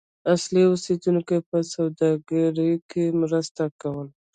[0.33, 4.11] اصلي اوسیدونکو په سوداګرۍ کې مرسته کوله.